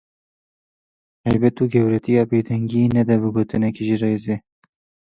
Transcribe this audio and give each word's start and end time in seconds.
Heybet 1.25 1.55
û 1.61 1.63
gewretiya 1.73 2.23
bêdengiyê 2.31 2.85
nede 2.95 3.15
bi 3.21 3.29
gotineke 3.35 3.83
ji 3.87 3.95
rêzê. 4.03 4.35